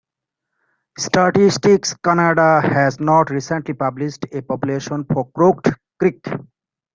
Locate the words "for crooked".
5.13-5.75